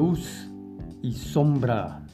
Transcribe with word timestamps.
Luz 0.00 0.48
y 1.02 1.12
sombra. 1.12 2.06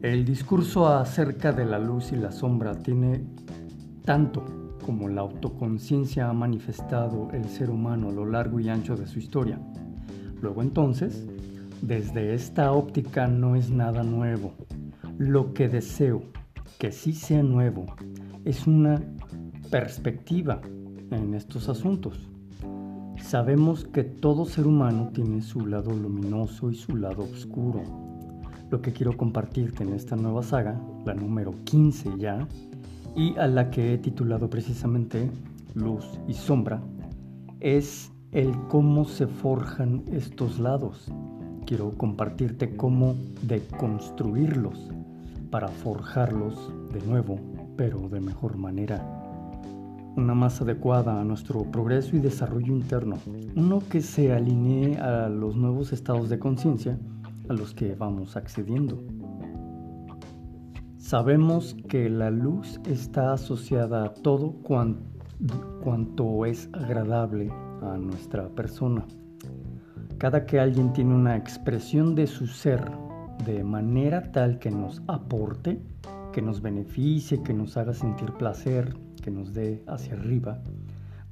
El 0.00 0.24
discurso 0.24 0.86
acerca 0.86 1.50
de 1.50 1.64
la 1.64 1.80
luz 1.80 2.12
y 2.12 2.16
la 2.16 2.30
sombra 2.30 2.78
tiene 2.78 3.24
tanto 4.04 4.78
como 4.86 5.08
la 5.08 5.22
autoconciencia 5.22 6.28
ha 6.28 6.32
manifestado 6.32 7.30
el 7.32 7.46
ser 7.48 7.68
humano 7.68 8.10
a 8.10 8.12
lo 8.12 8.26
largo 8.26 8.60
y 8.60 8.68
ancho 8.68 8.94
de 8.94 9.08
su 9.08 9.18
historia. 9.18 9.58
Luego 10.40 10.62
entonces, 10.62 11.26
desde 11.80 12.32
esta 12.32 12.70
óptica 12.70 13.26
no 13.26 13.56
es 13.56 13.72
nada 13.72 14.04
nuevo. 14.04 14.54
Lo 15.18 15.54
que 15.54 15.68
deseo 15.68 16.22
que 16.78 16.92
sí 16.92 17.12
sea 17.12 17.42
nuevo 17.42 17.86
es 18.44 18.68
una 18.68 19.02
perspectiva 19.68 20.60
en 21.10 21.34
estos 21.34 21.68
asuntos. 21.68 22.31
Sabemos 23.22 23.84
que 23.84 24.02
todo 24.04 24.44
ser 24.44 24.66
humano 24.66 25.10
tiene 25.14 25.40
su 25.40 25.64
lado 25.64 25.92
luminoso 25.92 26.70
y 26.70 26.74
su 26.74 26.96
lado 26.96 27.22
oscuro. 27.22 27.82
Lo 28.68 28.82
que 28.82 28.92
quiero 28.92 29.16
compartirte 29.16 29.84
en 29.84 29.94
esta 29.94 30.16
nueva 30.16 30.42
saga, 30.42 30.78
la 31.06 31.14
número 31.14 31.54
15 31.64 32.18
ya, 32.18 32.46
y 33.16 33.34
a 33.38 33.46
la 33.46 33.70
que 33.70 33.94
he 33.94 33.98
titulado 33.98 34.50
precisamente 34.50 35.30
Luz 35.74 36.04
y 36.26 36.34
Sombra, 36.34 36.82
es 37.60 38.12
el 38.32 38.50
cómo 38.68 39.04
se 39.04 39.26
forjan 39.26 40.02
estos 40.12 40.58
lados. 40.58 41.06
Quiero 41.64 41.96
compartirte 41.96 42.76
cómo 42.76 43.14
deconstruirlos 43.42 44.90
para 45.50 45.68
forjarlos 45.68 46.70
de 46.92 47.00
nuevo, 47.06 47.38
pero 47.76 48.08
de 48.08 48.20
mejor 48.20 48.58
manera 48.58 49.21
una 50.16 50.34
más 50.34 50.60
adecuada 50.60 51.20
a 51.20 51.24
nuestro 51.24 51.64
progreso 51.70 52.16
y 52.16 52.20
desarrollo 52.20 52.74
interno, 52.74 53.16
uno 53.56 53.80
que 53.90 54.00
se 54.00 54.32
alinee 54.32 54.98
a 54.98 55.28
los 55.28 55.56
nuevos 55.56 55.92
estados 55.92 56.28
de 56.28 56.38
conciencia 56.38 56.98
a 57.48 57.52
los 57.54 57.74
que 57.74 57.94
vamos 57.94 58.36
accediendo. 58.36 59.02
Sabemos 60.98 61.76
que 61.88 62.08
la 62.08 62.30
luz 62.30 62.80
está 62.86 63.32
asociada 63.32 64.04
a 64.04 64.14
todo 64.14 64.54
cuanto 64.62 66.46
es 66.46 66.68
agradable 66.72 67.50
a 67.82 67.96
nuestra 67.98 68.48
persona. 68.50 69.04
Cada 70.18 70.46
que 70.46 70.60
alguien 70.60 70.92
tiene 70.92 71.14
una 71.14 71.36
expresión 71.36 72.14
de 72.14 72.26
su 72.26 72.46
ser 72.46 72.90
de 73.44 73.64
manera 73.64 74.30
tal 74.30 74.58
que 74.58 74.70
nos 74.70 75.02
aporte, 75.08 75.82
que 76.32 76.40
nos 76.40 76.62
beneficie, 76.62 77.42
que 77.42 77.52
nos 77.52 77.76
haga 77.76 77.92
sentir 77.92 78.32
placer, 78.34 78.94
que 79.22 79.30
nos 79.30 79.54
dé 79.54 79.82
hacia 79.86 80.12
arriba 80.12 80.58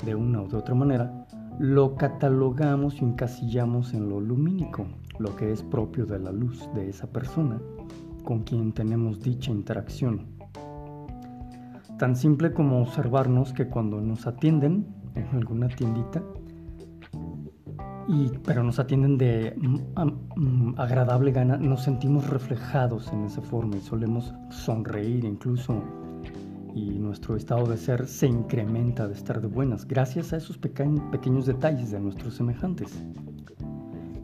de 0.05 0.15
una 0.15 0.41
u 0.41 0.49
de 0.49 0.57
otra 0.57 0.75
manera, 0.75 1.27
lo 1.59 1.95
catalogamos 1.97 3.03
y 3.03 3.05
encasillamos 3.05 3.93
en 3.93 4.09
lo 4.09 4.21
lumínico, 4.21 4.87
lo 5.19 5.37
que 5.37 5.53
es 5.53 5.63
propio 5.63 6.07
de 6.07 6.19
la 6.19 6.33
luz 6.33 6.67
de 6.75 6.89
esa 6.89 7.07
persona 7.07 7.61
con 8.25 8.41
quien 8.45 8.73
tenemos 8.73 9.21
dicha 9.21 9.51
interacción. 9.51 10.27
Tan 11.99 12.17
simple 12.17 12.53
como 12.53 12.81
observarnos 12.81 13.53
que 13.53 13.69
cuando 13.69 14.01
nos 14.01 14.27
atienden 14.27 14.87
en 15.15 15.27
alguna 15.37 15.69
tiendita, 15.69 16.23
y, 18.09 18.31
pero 18.45 18.63
nos 18.63 18.79
atienden 18.79 19.19
de 19.19 19.55
mm, 19.57 20.41
mm, 20.41 20.75
agradable 20.79 21.31
gana, 21.33 21.57
nos 21.59 21.83
sentimos 21.83 22.29
reflejados 22.29 23.13
en 23.13 23.25
esa 23.25 23.43
forma 23.43 23.77
y 23.77 23.81
solemos 23.81 24.35
sonreír 24.49 25.25
incluso 25.25 25.83
y 26.75 26.99
nuestro 26.99 27.37
estado 27.37 27.67
de 27.67 27.77
ser 27.77 28.07
se 28.07 28.27
incrementa 28.27 29.09
de 29.09 29.15
estar 29.15 29.41
de 29.41 29.47
buenas 29.47 29.87
gracias 29.87 30.33
a 30.33 30.37
esos 30.37 30.59
pequeños 30.59 31.47
detalles 31.47 31.91
de 31.91 32.01
nuestros 32.01 32.35
semejantes. 32.35 32.91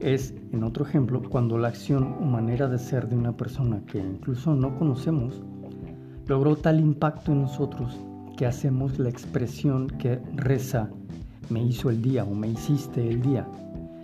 Es, 0.01 0.35
en 0.53 0.63
otro 0.63 0.85
ejemplo, 0.85 1.23
cuando 1.23 1.59
la 1.59 1.69
acción 1.69 2.17
o 2.21 2.25
manera 2.25 2.69
de 2.69 2.79
ser 2.79 3.09
de 3.09 3.17
una 3.17 3.37
persona 3.37 3.83
que 3.87 3.99
incluso 3.99 4.55
no 4.55 4.77
conocemos 4.79 5.43
logró 6.27 6.57
tal 6.57 6.81
impacto 6.81 7.33
en 7.33 7.43
nosotros 7.43 7.97
que 8.37 8.47
hacemos 8.47 8.99
la 8.99 9.09
expresión 9.09 9.89
que 9.89 10.21
reza 10.35 10.91
me 11.49 11.63
hizo 11.63 11.91
el 11.91 12.03
día 12.03 12.25
o 12.25 12.35
me 12.35 12.49
hiciste 12.49 13.09
el 13.09 13.23
día. 13.23 13.47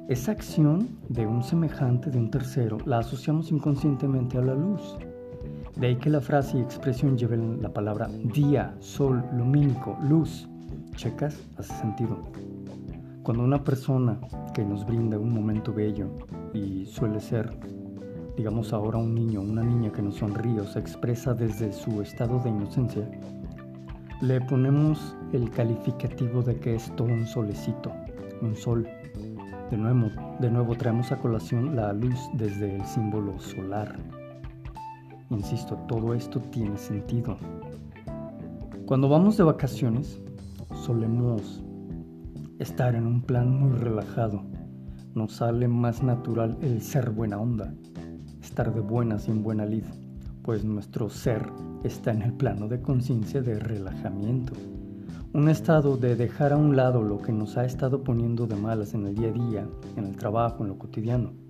Esa 0.08 0.32
acción 0.32 0.88
de 1.08 1.26
un 1.26 1.42
semejante, 1.42 2.10
de 2.10 2.19
un 2.19 2.31
tercero, 2.31 2.78
la 2.86 2.98
asociamos 2.98 3.50
inconscientemente 3.50 4.38
a 4.38 4.42
la 4.42 4.54
luz 4.54 4.97
de 5.77 5.87
ahí 5.87 5.97
que 5.97 6.10
la 6.10 6.21
frase 6.21 6.59
y 6.59 6.60
expresión 6.60 7.16
lleven 7.16 7.62
la 7.62 7.72
palabra 7.72 8.09
día, 8.34 8.75
sol, 8.81 9.25
lumínico, 9.33 9.97
luz. 10.03 10.49
¿Checas? 10.97 11.41
Hace 11.56 11.75
sentido. 11.75 12.19
Cuando 13.22 13.43
una 13.43 13.65
persona 13.65 14.21
que 14.53 14.65
nos 14.65 14.84
brinda 14.84 15.19
un 15.19 15.32
momento 15.32 15.72
bello 15.72 16.09
y 16.53 16.84
suele 16.84 17.21
ser, 17.21 17.50
digamos 18.37 18.72
ahora 18.72 18.99
un 18.99 19.15
niño, 19.15 19.41
una 19.41 19.62
niña 19.62 19.91
que 19.91 20.03
nos 20.03 20.16
sonríe 20.16 20.61
o 20.61 20.65
se 20.65 20.78
expresa 20.78 21.32
desde 21.32 21.72
su 21.72 22.03
estado 22.03 22.38
de 22.41 22.50
inocencia, 22.50 23.09
le 24.21 24.41
ponemos 24.43 25.16
el 25.32 25.50
calificativo 25.50 26.43
de 26.43 26.56
que 26.56 26.75
es 26.75 26.94
todo 26.97 27.09
un 27.09 27.27
solecito, 27.27 27.93
un 28.43 28.55
sol. 28.55 28.87
De 29.71 29.77
nuevo, 29.78 30.11
de 30.38 30.50
nuevo 30.50 30.75
traemos 30.77 31.11
a 31.12 31.16
colación 31.16 31.75
la 31.75 31.93
luz 31.94 32.19
desde 32.34 32.77
el 32.77 32.84
símbolo 32.84 33.38
solar. 33.41 33.97
Insisto, 35.32 35.76
todo 35.88 36.12
esto 36.12 36.41
tiene 36.41 36.76
sentido. 36.76 37.38
Cuando 38.84 39.09
vamos 39.09 39.38
de 39.38 39.44
vacaciones, 39.44 40.20
solemos 40.84 41.65
estar 42.59 42.94
en 42.94 43.06
un 43.06 43.22
plan 43.22 43.50
muy 43.50 43.72
relajado. 43.78 44.43
Nos 45.15 45.32
sale 45.32 45.69
más 45.69 46.03
natural 46.03 46.59
el 46.60 46.82
ser 46.82 47.10
buena 47.10 47.41
onda, 47.41 47.72
estar 48.43 48.75
de 48.75 48.81
buena 48.81 49.19
sin 49.19 49.43
buena 49.43 49.65
lid, 49.65 49.84
pues 50.43 50.66
nuestro 50.66 51.09
ser 51.09 51.50
está 51.82 52.12
en 52.12 52.20
el 52.20 52.34
plano 52.34 52.69
de 52.69 52.82
conciencia 52.82 53.41
de 53.41 53.59
relajamiento. 53.59 54.53
Un 55.32 55.49
estado 55.49 55.97
de 55.97 56.14
dejar 56.14 56.53
a 56.53 56.59
un 56.59 56.76
lado 56.76 57.03
lo 57.03 57.16
que 57.16 57.32
nos 57.32 57.56
ha 57.56 57.64
estado 57.64 58.04
poniendo 58.04 58.47
de 58.47 58.56
malas 58.56 58.93
en 58.93 59.06
el 59.06 59.14
día 59.14 59.28
a 59.28 59.32
día, 59.32 59.69
en 59.97 60.04
el 60.04 60.16
trabajo, 60.16 60.62
en 60.62 60.69
lo 60.69 60.78
cotidiano 60.78 61.41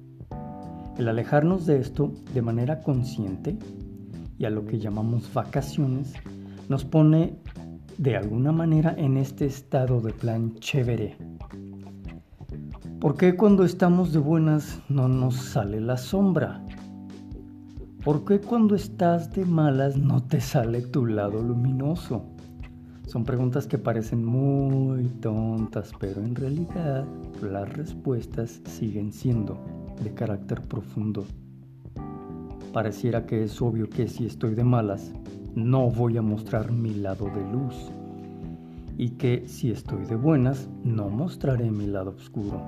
el 0.98 1.08
alejarnos 1.08 1.66
de 1.66 1.78
esto 1.78 2.12
de 2.34 2.42
manera 2.42 2.80
consciente 2.80 3.56
y 4.38 4.44
a 4.44 4.50
lo 4.50 4.66
que 4.66 4.78
llamamos 4.78 5.32
vacaciones 5.32 6.12
nos 6.69 6.84
pone 6.84 7.36
de 7.98 8.16
alguna 8.16 8.53
manera 8.53 8.94
en 8.97 9.16
este 9.16 9.47
estado 9.47 10.00
de 10.00 10.12
plan 10.12 10.54
chévere. 10.56 11.16
¿Por 13.00 13.16
qué 13.16 13.36
cuando 13.36 13.64
estamos 13.64 14.12
de 14.12 14.19
buenas 14.19 14.81
no 14.88 15.08
nos 15.08 15.36
sale 15.36 15.81
la 15.81 15.97
sombra? 15.97 16.64
¿Por 18.04 18.25
qué 18.25 18.41
cuando 18.41 18.75
estás 18.75 19.32
de 19.32 19.44
malas 19.44 19.97
no 19.97 20.22
te 20.22 20.41
sale 20.41 20.82
tu 20.82 21.06
lado 21.06 21.42
luminoso? 21.42 22.25
Son 23.06 23.25
preguntas 23.25 23.66
que 23.66 23.78
parecen 23.78 24.25
muy 24.25 25.06
tontas, 25.20 25.92
pero 26.00 26.22
en 26.22 26.34
realidad 26.34 27.04
las 27.42 27.72
respuestas 27.72 28.60
siguen 28.64 29.12
siendo 29.12 29.58
de 30.03 30.14
carácter 30.14 30.62
profundo. 30.62 31.25
Pareciera 32.72 33.26
que 33.26 33.42
es 33.44 33.60
obvio 33.60 33.91
que 33.91 34.08
si 34.08 34.25
estoy 34.25 34.54
de 34.54 34.64
malas, 34.64 35.12
no 35.54 35.91
voy 35.91 36.16
a 36.16 36.22
mostrar 36.22 36.72
mi 36.72 36.94
lado 36.94 37.26
de 37.26 37.53
luz. 37.53 37.91
Y 38.97 39.10
que 39.10 39.47
si 39.47 39.70
estoy 39.70 40.04
de 40.06 40.16
buenas, 40.16 40.69
no 40.84 41.08
mostraré 41.08 41.70
mi 41.70 41.86
lado 41.86 42.10
oscuro. 42.10 42.62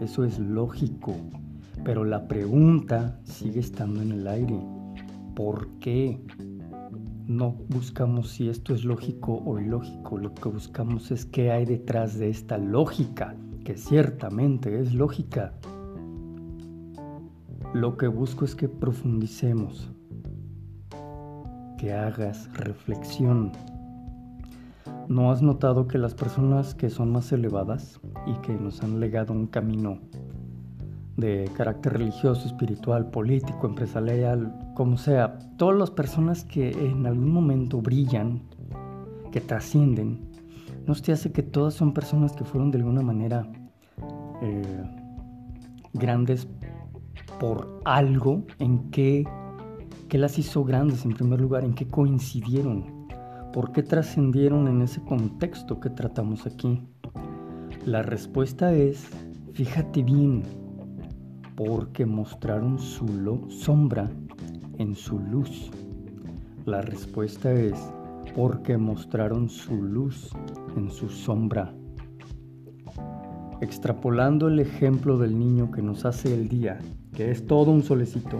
Eso 0.00 0.24
es 0.24 0.38
lógico. 0.38 1.14
Pero 1.84 2.04
la 2.04 2.28
pregunta 2.28 3.18
sigue 3.24 3.60
estando 3.60 4.02
en 4.02 4.12
el 4.12 4.26
aire. 4.26 4.58
¿Por 5.34 5.68
qué? 5.80 6.20
No 7.26 7.56
buscamos 7.68 8.30
si 8.30 8.48
esto 8.48 8.74
es 8.74 8.84
lógico 8.84 9.42
o 9.44 9.58
ilógico. 9.58 10.18
Lo 10.18 10.34
que 10.34 10.48
buscamos 10.48 11.10
es 11.10 11.24
qué 11.24 11.50
hay 11.50 11.64
detrás 11.64 12.18
de 12.18 12.30
esta 12.30 12.58
lógica, 12.58 13.34
que 13.64 13.76
ciertamente 13.76 14.80
es 14.80 14.94
lógica. 14.94 15.54
Lo 17.74 17.96
que 17.96 18.06
busco 18.06 18.44
es 18.44 18.54
que 18.54 18.68
profundicemos, 18.68 19.90
que 21.76 21.92
hagas 21.92 22.48
reflexión. 22.54 23.50
¿No 25.08 25.32
has 25.32 25.42
notado 25.42 25.88
que 25.88 25.98
las 25.98 26.14
personas 26.14 26.76
que 26.76 26.88
son 26.88 27.10
más 27.10 27.32
elevadas 27.32 28.00
y 28.28 28.34
que 28.42 28.54
nos 28.54 28.80
han 28.84 29.00
legado 29.00 29.32
un 29.32 29.48
camino 29.48 29.98
de 31.16 31.50
carácter 31.56 31.94
religioso, 31.94 32.46
espiritual, 32.46 33.10
político, 33.10 33.66
empresarial, 33.66 34.56
como 34.76 34.96
sea, 34.96 35.36
todas 35.56 35.76
las 35.76 35.90
personas 35.90 36.44
que 36.44 36.70
en 36.70 37.04
algún 37.06 37.32
momento 37.32 37.82
brillan, 37.82 38.42
que 39.32 39.40
trascienden, 39.40 40.20
¿no 40.86 40.94
te 40.94 41.10
hace 41.10 41.32
que 41.32 41.42
todas 41.42 41.74
son 41.74 41.92
personas 41.92 42.34
que 42.34 42.44
fueron 42.44 42.70
de 42.70 42.78
alguna 42.78 43.02
manera 43.02 43.48
eh, 44.42 44.62
grandes 45.92 46.46
por 47.38 47.80
algo 47.84 48.44
en 48.58 48.90
que 48.90 49.24
las 50.10 50.38
hizo 50.38 50.64
grandes 50.64 51.04
en 51.04 51.12
primer 51.12 51.40
lugar, 51.40 51.64
en 51.64 51.74
qué 51.74 51.88
coincidieron, 51.88 52.84
por 53.52 53.72
qué 53.72 53.82
trascendieron 53.82 54.68
en 54.68 54.82
ese 54.82 55.00
contexto 55.02 55.80
que 55.80 55.90
tratamos 55.90 56.46
aquí. 56.46 56.80
La 57.84 58.02
respuesta 58.02 58.72
es, 58.72 59.08
fíjate 59.52 60.02
bien, 60.02 60.42
porque 61.56 62.06
mostraron 62.06 62.78
su 62.78 63.06
sombra 63.48 64.10
en 64.78 64.94
su 64.94 65.18
luz. 65.18 65.70
La 66.64 66.80
respuesta 66.80 67.52
es 67.52 67.74
porque 68.34 68.78
mostraron 68.78 69.48
su 69.48 69.74
luz 69.74 70.30
en 70.76 70.90
su 70.90 71.08
sombra. 71.08 71.74
Extrapolando 73.64 74.48
el 74.48 74.60
ejemplo 74.60 75.16
del 75.16 75.38
niño 75.38 75.70
que 75.70 75.80
nos 75.80 76.04
hace 76.04 76.34
el 76.34 76.50
día, 76.50 76.78
que 77.14 77.30
es 77.30 77.46
todo 77.46 77.70
un 77.70 77.82
solecito, 77.82 78.38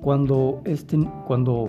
cuando, 0.00 0.62
este, 0.64 0.98
cuando 1.26 1.68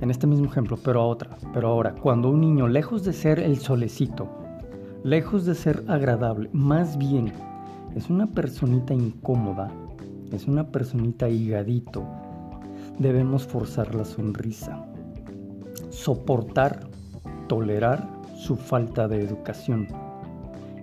en 0.00 0.10
este 0.10 0.26
mismo 0.26 0.46
ejemplo, 0.46 0.76
pero 0.84 1.00
a 1.00 1.06
otra, 1.06 1.38
pero 1.52 1.68
ahora, 1.68 1.94
cuando 1.94 2.28
un 2.28 2.40
niño, 2.40 2.66
lejos 2.66 3.04
de 3.04 3.12
ser 3.12 3.38
el 3.38 3.58
solecito, 3.58 4.28
lejos 5.04 5.44
de 5.44 5.54
ser 5.54 5.84
agradable, 5.86 6.50
más 6.52 6.98
bien 6.98 7.32
es 7.94 8.10
una 8.10 8.26
personita 8.26 8.92
incómoda, 8.92 9.70
es 10.32 10.48
una 10.48 10.66
personita 10.66 11.28
higadito, 11.28 12.04
debemos 12.98 13.46
forzar 13.46 13.94
la 13.94 14.04
sonrisa, 14.04 14.84
soportar, 15.90 16.80
tolerar 17.46 18.08
su 18.36 18.56
falta 18.56 19.06
de 19.06 19.22
educación. 19.22 19.86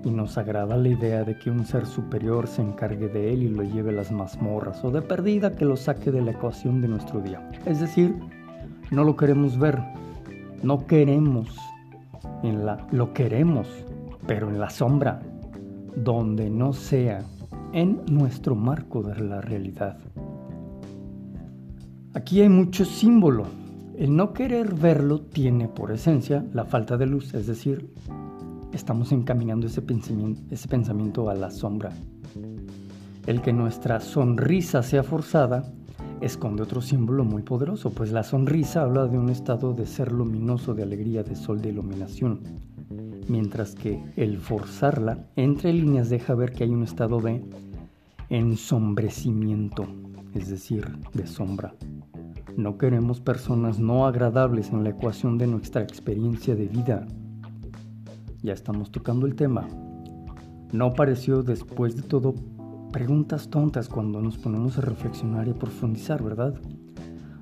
Y 0.03 0.09
nos 0.09 0.37
agrada 0.37 0.77
la 0.77 0.89
idea 0.89 1.23
de 1.23 1.37
que 1.37 1.51
un 1.51 1.65
ser 1.65 1.85
superior 1.85 2.47
se 2.47 2.61
encargue 2.61 3.07
de 3.07 3.33
él 3.33 3.43
y 3.43 3.49
lo 3.49 3.63
lleve 3.63 3.91
a 3.91 3.93
las 3.93 4.11
mazmorras 4.11 4.83
o 4.83 4.91
de 4.91 5.01
perdida 5.01 5.55
que 5.55 5.65
lo 5.65 5.77
saque 5.77 6.11
de 6.11 6.21
la 6.21 6.31
ecuación 6.31 6.81
de 6.81 6.87
nuestro 6.87 7.21
día. 7.21 7.49
Es 7.65 7.79
decir, 7.79 8.15
no 8.89 9.03
lo 9.03 9.15
queremos 9.15 9.59
ver, 9.59 9.79
no 10.63 10.85
queremos 10.87 11.55
en 12.43 12.65
la 12.65 12.87
lo 12.91 13.13
queremos, 13.13 13.67
pero 14.27 14.49
en 14.49 14.59
la 14.59 14.69
sombra, 14.69 15.21
donde 15.95 16.49
no 16.49 16.73
sea 16.73 17.23
en 17.73 18.01
nuestro 18.09 18.55
marco 18.55 19.01
de 19.03 19.19
la 19.21 19.41
realidad. 19.41 19.97
Aquí 22.13 22.41
hay 22.41 22.49
mucho 22.49 22.85
símbolo. 22.85 23.45
El 23.97 24.15
no 24.15 24.33
querer 24.33 24.73
verlo 24.73 25.21
tiene 25.21 25.67
por 25.67 25.91
esencia 25.91 26.43
la 26.53 26.65
falta 26.65 26.97
de 26.97 27.05
luz, 27.05 27.33
es 27.33 27.47
decir, 27.47 27.93
estamos 28.73 29.11
encaminando 29.11 29.67
ese 29.67 29.81
pensamiento, 29.81 31.29
a 31.29 31.35
la 31.35 31.51
sombra. 31.51 31.91
El 33.27 33.41
que 33.41 33.53
nuestra 33.53 33.99
sonrisa 33.99 34.81
sea 34.83 35.03
forzada 35.03 35.71
esconde 36.21 36.63
otro 36.63 36.81
símbolo 36.81 37.23
muy 37.23 37.41
poderoso, 37.41 37.91
pues 37.91 38.11
la 38.11 38.23
sonrisa 38.23 38.83
habla 38.83 39.07
de 39.07 39.17
un 39.17 39.29
estado 39.29 39.73
de 39.73 39.85
ser 39.85 40.11
luminoso, 40.11 40.73
de 40.73 40.83
alegría, 40.83 41.23
de 41.23 41.35
sol, 41.35 41.61
de 41.61 41.69
iluminación, 41.69 42.41
mientras 43.27 43.75
que 43.75 44.03
el 44.15 44.37
forzarla 44.37 45.25
entre 45.35 45.73
líneas 45.73 46.09
deja 46.09 46.35
ver 46.35 46.51
que 46.51 46.63
hay 46.63 46.69
un 46.69 46.83
estado 46.83 47.19
de 47.21 47.43
ensombrecimiento, 48.29 49.87
es 50.33 50.49
decir, 50.49 50.87
de 51.13 51.27
sombra. 51.27 51.73
No 52.57 52.77
queremos 52.77 53.21
personas 53.21 53.79
no 53.79 54.05
agradables 54.05 54.69
en 54.71 54.83
la 54.83 54.89
ecuación 54.89 55.37
de 55.37 55.47
nuestra 55.47 55.81
experiencia 55.81 56.55
de 56.55 56.67
vida. 56.67 57.07
Ya 58.43 58.53
estamos 58.53 58.91
tocando 58.91 59.27
el 59.27 59.35
tema. 59.35 59.67
No 60.71 60.93
pareció 60.93 61.43
después 61.43 61.95
de 61.95 62.01
todo 62.01 62.33
preguntas 62.91 63.49
tontas 63.49 63.87
cuando 63.87 64.19
nos 64.19 64.39
ponemos 64.39 64.79
a 64.79 64.81
reflexionar 64.81 65.47
y 65.47 65.51
a 65.51 65.59
profundizar, 65.59 66.23
¿verdad? 66.23 66.55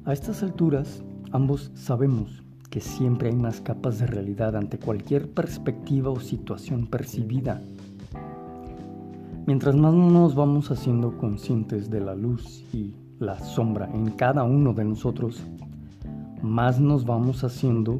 A 0.03 0.11
estas 0.11 0.43
alturas, 0.43 1.01
ambos 1.31 1.71
sabemos 1.73 2.43
que 2.69 2.81
siempre 2.81 3.29
hay 3.29 3.35
más 3.35 3.61
capas 3.61 3.99
de 3.99 4.07
realidad 4.07 4.57
ante 4.57 4.77
cualquier 4.77 5.31
perspectiva 5.31 6.11
o 6.11 6.19
situación 6.19 6.87
percibida. 6.87 7.61
Mientras 9.47 9.75
más 9.75 9.93
nos 9.93 10.35
vamos 10.35 10.69
haciendo 10.69 11.17
conscientes 11.17 11.89
de 11.89 12.01
la 12.01 12.13
luz 12.13 12.65
y 12.73 12.93
la 13.19 13.39
sombra 13.39 13.89
en 13.93 14.11
cada 14.11 14.43
uno 14.43 14.73
de 14.73 14.83
nosotros, 14.83 15.41
más 16.41 16.79
nos 16.81 17.05
vamos 17.05 17.45
haciendo 17.45 17.99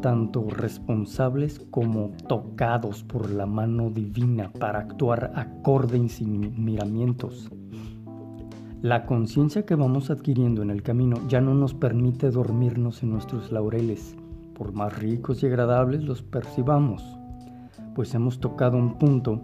tanto 0.00 0.48
responsables 0.48 1.60
como 1.70 2.12
tocados 2.28 3.02
por 3.02 3.30
la 3.30 3.46
mano 3.46 3.90
divina 3.90 4.52
para 4.52 4.80
actuar 4.80 5.32
acorde 5.34 6.08
sin 6.08 6.64
miramientos. 6.64 7.50
La 8.82 9.06
conciencia 9.06 9.64
que 9.64 9.76
vamos 9.76 10.10
adquiriendo 10.10 10.62
en 10.62 10.70
el 10.70 10.82
camino 10.82 11.16
ya 11.26 11.40
no 11.40 11.54
nos 11.54 11.72
permite 11.72 12.30
dormirnos 12.30 13.02
en 13.02 13.12
nuestros 13.12 13.50
laureles, 13.50 14.14
por 14.54 14.72
más 14.72 14.98
ricos 14.98 15.42
y 15.42 15.46
agradables 15.46 16.04
los 16.04 16.22
percibamos, 16.22 17.02
pues 17.94 18.14
hemos 18.14 18.40
tocado 18.40 18.76
un 18.76 18.98
punto 18.98 19.40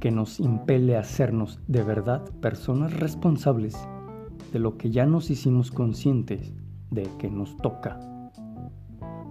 que 0.00 0.10
nos 0.10 0.40
impele 0.40 0.96
a 0.96 1.00
hacernos 1.00 1.60
de 1.68 1.82
verdad 1.82 2.24
personas 2.40 2.98
responsables 2.98 3.76
de 4.52 4.58
lo 4.58 4.76
que 4.76 4.90
ya 4.90 5.06
nos 5.06 5.30
hicimos 5.30 5.70
conscientes 5.70 6.52
de 6.90 7.08
que 7.18 7.30
nos 7.30 7.56
toca. 7.58 8.09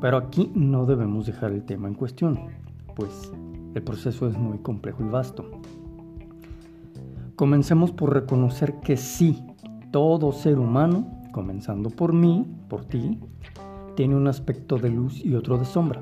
Pero 0.01 0.17
aquí 0.17 0.51
no 0.55 0.85
debemos 0.85 1.25
dejar 1.25 1.51
el 1.51 1.63
tema 1.63 1.87
en 1.87 1.93
cuestión, 1.93 2.39
pues 2.95 3.31
el 3.75 3.83
proceso 3.83 4.27
es 4.27 4.37
muy 4.37 4.59
complejo 4.59 5.03
y 5.03 5.09
vasto. 5.09 5.45
Comencemos 7.35 7.91
por 7.91 8.13
reconocer 8.13 8.75
que 8.81 8.97
sí, 8.97 9.43
todo 9.91 10.31
ser 10.31 10.59
humano, 10.59 11.07
comenzando 11.31 11.89
por 11.89 12.13
mí, 12.13 12.45
por 12.67 12.85
ti, 12.85 13.19
tiene 13.95 14.15
un 14.15 14.27
aspecto 14.27 14.77
de 14.77 14.89
luz 14.89 15.23
y 15.23 15.35
otro 15.35 15.57
de 15.57 15.65
sombra. 15.65 16.01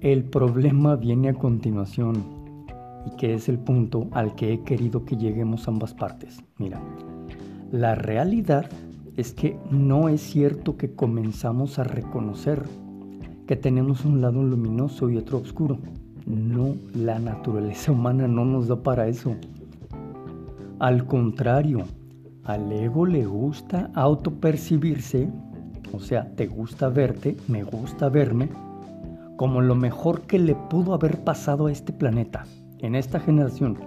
El 0.00 0.24
problema 0.24 0.96
viene 0.96 1.28
a 1.28 1.34
continuación 1.34 2.24
y 3.06 3.16
que 3.16 3.34
es 3.34 3.48
el 3.48 3.58
punto 3.58 4.08
al 4.12 4.34
que 4.34 4.52
he 4.52 4.60
querido 4.62 5.04
que 5.04 5.16
lleguemos 5.16 5.68
ambas 5.68 5.94
partes. 5.94 6.42
Mira, 6.58 6.80
la 7.70 7.94
realidad 7.94 8.68
es 9.16 9.32
que 9.32 9.58
no 9.70 10.08
es 10.08 10.20
cierto 10.20 10.76
que 10.76 10.94
comenzamos 10.94 11.78
a 11.78 11.84
reconocer 11.84 12.64
que 13.50 13.56
tenemos 13.56 14.04
un 14.04 14.20
lado 14.20 14.44
luminoso 14.44 15.10
y 15.10 15.16
otro 15.16 15.38
oscuro. 15.38 15.76
No, 16.24 16.76
la 16.94 17.18
naturaleza 17.18 17.90
humana 17.96 18.28
no 18.28 18.44
nos 18.44 18.68
da 18.68 18.76
para 18.76 19.08
eso. 19.08 19.34
Al 20.78 21.04
contrario, 21.04 21.80
al 22.44 22.70
ego 22.70 23.06
le 23.06 23.26
gusta 23.26 23.90
autopercibirse, 23.94 25.28
o 25.92 25.98
sea, 25.98 26.30
te 26.36 26.46
gusta 26.46 26.90
verte, 26.90 27.36
me 27.48 27.64
gusta 27.64 28.08
verme, 28.08 28.48
como 29.36 29.60
lo 29.62 29.74
mejor 29.74 30.20
que 30.20 30.38
le 30.38 30.54
pudo 30.54 30.94
haber 30.94 31.24
pasado 31.24 31.66
a 31.66 31.72
este 31.72 31.92
planeta, 31.92 32.44
en 32.78 32.94
esta 32.94 33.18
generación. 33.18 33.78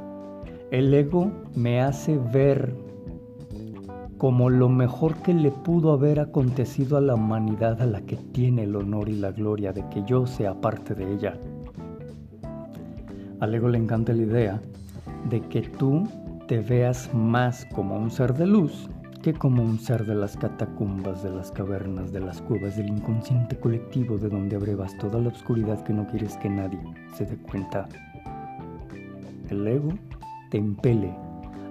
El 0.71 0.93
ego 0.93 1.31
me 1.55 1.79
hace 1.79 2.17
ver 2.17 2.75
como 4.23 4.49
lo 4.49 4.69
mejor 4.69 5.15
que 5.17 5.33
le 5.33 5.51
pudo 5.51 5.91
haber 5.91 6.21
acontecido 6.21 6.95
a 6.95 7.01
la 7.01 7.13
humanidad 7.13 7.81
a 7.81 7.85
la 7.85 7.99
que 8.03 8.15
tiene 8.15 8.63
el 8.63 8.73
honor 8.77 9.09
y 9.09 9.17
la 9.17 9.33
gloria 9.33 9.73
de 9.73 9.85
que 9.89 10.01
yo 10.05 10.25
sea 10.25 10.61
parte 10.61 10.95
de 10.95 11.13
ella. 11.13 11.37
Al 13.41 13.53
ego 13.53 13.67
le 13.67 13.79
encanta 13.79 14.13
la 14.13 14.21
idea 14.21 14.61
de 15.29 15.41
que 15.41 15.63
tú 15.63 16.07
te 16.47 16.59
veas 16.59 17.13
más 17.13 17.65
como 17.75 17.97
un 17.97 18.09
ser 18.09 18.33
de 18.33 18.47
luz 18.47 18.89
que 19.21 19.33
como 19.33 19.61
un 19.61 19.77
ser 19.77 20.05
de 20.05 20.15
las 20.15 20.37
catacumbas, 20.37 21.21
de 21.21 21.29
las 21.29 21.51
cavernas, 21.51 22.13
de 22.13 22.21
las 22.21 22.41
cuevas, 22.43 22.77
del 22.77 22.87
inconsciente 22.87 23.59
colectivo 23.59 24.17
de 24.17 24.29
donde 24.29 24.55
abrevas 24.55 24.97
toda 24.99 25.19
la 25.19 25.31
oscuridad 25.31 25.83
que 25.83 25.91
no 25.91 26.07
quieres 26.07 26.37
que 26.37 26.49
nadie 26.49 26.79
se 27.13 27.25
dé 27.25 27.35
cuenta. 27.35 27.89
El 29.49 29.67
ego 29.67 29.89
te 30.49 30.59
impele 30.59 31.13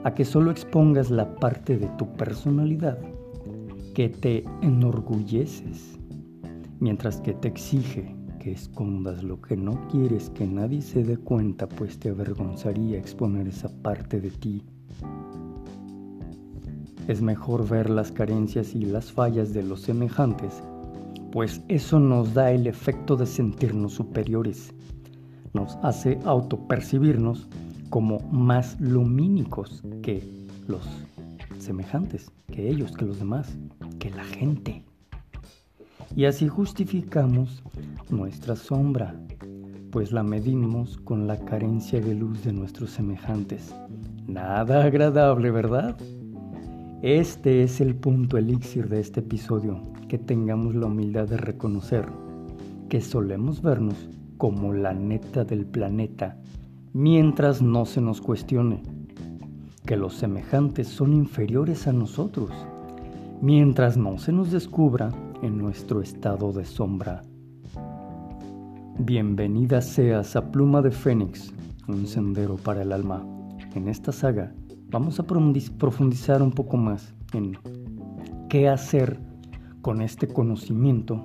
a 0.05 0.15
que 0.15 0.25
solo 0.25 0.51
expongas 0.51 1.11
la 1.11 1.35
parte 1.37 1.79
de 1.79 1.89
tu 1.99 2.13
personalidad 2.15 2.99
que 3.95 4.09
te 4.09 4.45
enorgulleces, 4.63 5.99
mientras 6.81 7.21
que 7.21 7.35
te 7.35 7.49
exige 7.49 8.15
que 8.41 8.53
escondas 8.53 9.23
lo 9.23 9.41
que 9.41 9.57
no 9.57 9.87
quieres 9.89 10.31
que 10.31 10.47
nadie 10.47 10.83
se 10.83 11.05
dé 11.05 11.17
cuenta, 11.17 11.69
pues 11.69 11.99
te 11.99 12.09
avergonzaría 12.09 12.99
exponer 12.99 13.47
esa 13.47 13.69
parte 13.83 14.21
de 14.21 14.31
ti. 14.31 14.65
Es 17.07 17.23
mejor 17.23 17.69
ver 17.69 17.89
las 17.89 18.11
carencias 18.11 18.75
y 18.75 18.85
las 18.85 19.13
fallas 19.13 19.53
de 19.53 19.63
los 19.63 19.83
semejantes, 19.83 20.63
pues 21.31 21.63
eso 21.69 22.01
nos 22.01 22.35
da 22.35 22.51
el 22.51 22.67
efecto 22.67 23.15
de 23.17 23.27
sentirnos 23.27 23.93
superiores, 23.93 24.75
nos 25.53 25.77
hace 25.83 26.19
autopercibirnos 26.25 27.49
como 27.93 28.21
más 28.33 28.81
lumínicos 28.81 29.83
que 30.03 30.27
los 30.67 30.81
semejantes, 31.59 32.33
que 32.47 32.71
ellos, 32.71 32.93
que 32.93 33.05
los 33.05 33.19
demás, 33.19 33.55
que 33.99 34.11
la 34.11 34.25
gente. 34.25 34.83
Y 36.17 36.25
así 36.25 36.49
justificamos 36.49 37.63
nuestra 38.09 38.57
sombra, 38.57 39.15
pues 39.91 40.11
la 40.11 40.23
medimos 40.23 40.97
con 41.05 41.27
la 41.27 41.37
carencia 41.45 42.01
de 42.01 42.15
luz 42.15 42.43
de 42.45 42.55
nuestros 42.55 42.93
semejantes. 42.93 43.75
Nada 44.27 44.85
agradable, 44.85 45.51
¿verdad? 45.51 45.95
Este 47.03 47.63
es 47.63 47.79
el 47.83 47.95
punto 47.95 48.39
elixir 48.39 48.89
de 48.89 49.01
este 49.01 49.21
episodio, 49.21 49.83
que 50.09 50.17
tengamos 50.17 50.75
la 50.75 50.87
humildad 50.87 51.29
de 51.29 51.37
reconocer 51.37 52.07
que 52.89 53.03
solemos 53.03 53.61
vernos 53.61 54.09
como 54.39 54.73
la 54.73 54.95
neta 54.95 55.45
del 55.45 55.67
planeta 55.67 56.39
mientras 56.95 57.63
no 57.63 57.87
se 57.87 58.01
nos 58.01 58.21
cuestione. 58.21 58.83
que 59.87 59.97
los 59.97 60.15
semejantes 60.15 60.87
son 60.87 61.13
inferiores 61.13 61.89
a 61.89 61.93
nosotros, 61.93 62.51
mientras 63.41 63.97
no 63.97 64.17
se 64.17 64.31
nos 64.31 64.53
descubra 64.53 65.11
en 65.43 65.59
nuestro 65.59 66.01
estado 66.01 66.53
de 66.53 66.65
sombra. 66.65 67.23
Bienvenida 68.99 69.81
seas 69.81 70.37
a 70.37 70.53
Pluma 70.53 70.83
de 70.83 70.93
Fénix, 70.93 71.53
un 71.89 72.07
sendero 72.07 72.57
para 72.57 72.83
el 72.83 72.93
alma. 72.93 73.27
En 73.75 73.89
esta 73.89 74.13
saga 74.13 74.55
vamos 74.89 75.19
a 75.19 75.25
profundizar 75.25 76.41
un 76.43 76.53
poco 76.53 76.77
más 76.77 77.13
en 77.33 77.59
qué 78.49 78.69
hacer 78.69 79.19
con 79.81 80.01
este 80.01 80.29
conocimiento 80.29 81.21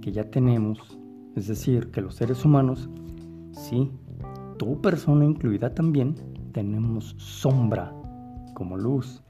que 0.00 0.10
ya 0.10 0.28
tenemos, 0.30 0.98
es 1.36 1.46
decir, 1.46 1.92
que 1.92 2.00
los 2.00 2.16
seres 2.16 2.44
humanos, 2.44 2.88
sí, 3.52 3.92
tu 4.58 4.80
persona 4.80 5.24
incluida 5.24 5.72
también, 5.74 6.14
tenemos 6.52 7.14
sombra 7.16 7.94
como 8.54 8.76
luz 8.76 9.22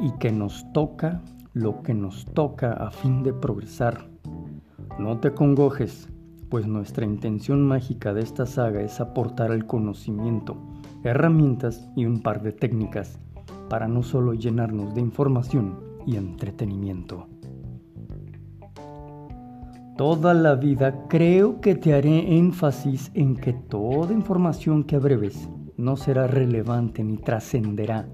y 0.00 0.10
que 0.18 0.32
nos 0.32 0.70
toca 0.72 1.22
lo 1.52 1.82
que 1.82 1.94
nos 1.94 2.26
toca 2.34 2.72
a 2.72 2.90
fin 2.90 3.22
de 3.22 3.32
progresar. 3.32 4.08
No 4.98 5.18
te 5.20 5.32
congojes, 5.32 6.08
pues 6.50 6.66
nuestra 6.66 7.04
intención 7.04 7.62
mágica 7.66 8.12
de 8.12 8.22
esta 8.22 8.44
saga 8.46 8.82
es 8.82 9.00
aportar 9.00 9.52
el 9.52 9.66
conocimiento, 9.66 10.56
herramientas 11.04 11.88
y 11.96 12.06
un 12.06 12.20
par 12.20 12.42
de 12.42 12.52
técnicas 12.52 13.18
para 13.68 13.88
no 13.88 14.02
solo 14.02 14.34
llenarnos 14.34 14.94
de 14.94 15.00
información 15.00 15.78
y 16.06 16.16
entretenimiento. 16.16 17.28
Toda 19.96 20.34
la 20.34 20.56
vida 20.56 21.06
creo 21.08 21.60
que 21.60 21.76
te 21.76 21.94
haré 21.94 22.36
énfasis 22.36 23.12
en 23.14 23.36
que 23.36 23.52
toda 23.52 24.12
información 24.12 24.82
que 24.82 24.96
abreves 24.96 25.48
no 25.76 25.96
será 25.96 26.26
relevante 26.26 27.04
ni 27.04 27.16
trascenderá 27.16 28.08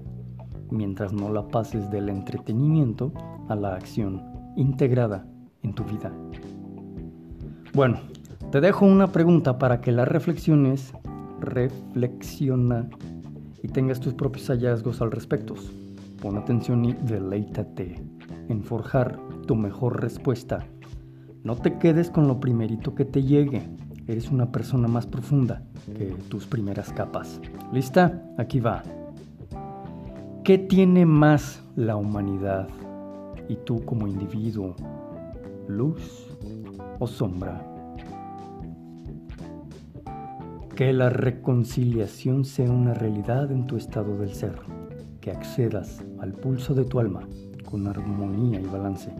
mientras 0.69 1.11
no 1.11 1.33
la 1.33 1.47
pases 1.47 1.89
del 1.89 2.09
entretenimiento 2.09 3.11
a 3.49 3.55
la 3.55 3.73
acción 3.73 4.21
integrada 4.57 5.25
en 5.63 5.73
tu 5.73 5.83
vida. 5.83 6.13
Bueno, 7.73 7.99
te 8.51 8.61
dejo 8.61 8.85
una 8.85 9.11
pregunta 9.11 9.57
para 9.57 9.81
que 9.81 9.91
la 9.91 10.05
reflexiones, 10.05 10.93
reflexiona 11.39 12.91
y 13.63 13.67
tengas 13.69 13.99
tus 13.99 14.13
propios 14.13 14.49
hallazgos 14.49 15.01
al 15.01 15.09
respecto. 15.09 15.55
Pon 16.21 16.37
atención 16.37 16.85
y 16.85 16.93
deleítate 16.93 17.95
en 18.49 18.63
forjar 18.63 19.19
tu 19.47 19.55
mejor 19.55 19.99
respuesta 19.99 20.67
no 21.43 21.55
te 21.55 21.79
quedes 21.79 22.11
con 22.11 22.27
lo 22.27 22.39
primerito 22.39 22.93
que 22.93 23.05
te 23.05 23.23
llegue. 23.23 23.63
Eres 24.07 24.29
una 24.29 24.51
persona 24.51 24.87
más 24.87 25.07
profunda 25.07 25.63
que 25.85 26.15
tus 26.29 26.45
primeras 26.45 26.93
capas. 26.93 27.41
¿Lista? 27.71 28.21
Aquí 28.37 28.59
va. 28.59 28.83
¿Qué 30.43 30.57
tiene 30.57 31.05
más 31.05 31.63
la 31.75 31.95
humanidad 31.95 32.67
y 33.47 33.55
tú 33.55 33.83
como 33.85 34.07
individuo? 34.07 34.75
¿Luz 35.67 36.27
o 36.99 37.07
sombra? 37.07 37.65
Que 40.75 40.93
la 40.93 41.09
reconciliación 41.09 42.45
sea 42.45 42.69
una 42.71 42.93
realidad 42.93 43.51
en 43.51 43.65
tu 43.65 43.77
estado 43.77 44.17
del 44.17 44.33
ser, 44.33 44.55
que 45.21 45.31
accedas 45.31 46.03
al 46.19 46.33
pulso 46.33 46.73
de 46.73 46.85
tu 46.85 46.99
alma 46.99 47.21
con 47.65 47.87
armonía 47.87 48.59
y 48.59 48.65
balance. 48.65 49.11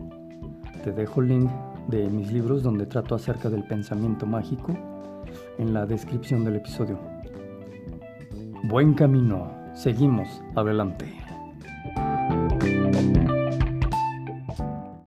Te 0.84 0.92
dejo 0.92 1.22
el 1.22 1.28
link 1.28 1.52
de 1.88 2.10
mis 2.10 2.32
libros 2.32 2.64
donde 2.64 2.86
trato 2.86 3.16
acerca 3.16 3.50
del 3.50 3.64
pensamiento 3.64 4.26
mágico 4.26 4.78
en 5.58 5.74
la 5.74 5.86
descripción 5.86 6.44
del 6.44 6.58
episodio. 6.58 7.00
Buen 8.64 8.94
camino, 8.94 9.52
seguimos 9.74 10.28
adelante. 10.56 11.21